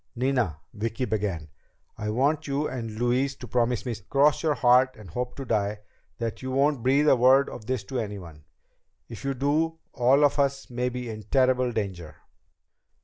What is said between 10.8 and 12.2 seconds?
be in terrible danger."